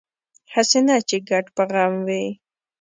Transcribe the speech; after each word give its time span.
هسې 0.53 0.79
نه 0.87 0.95
چې 1.09 1.17
ګډ 1.29 1.45
په 1.55 1.63
غم 1.71 1.93
وي 2.07 2.25